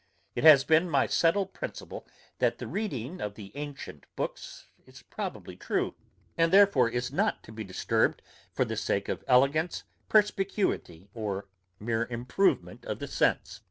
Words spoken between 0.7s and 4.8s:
my settled principle, that the reading of the ancient books